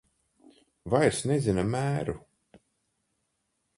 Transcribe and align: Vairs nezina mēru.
Vairs 0.93 1.21
nezina 1.31 1.67
mēru. 1.75 2.17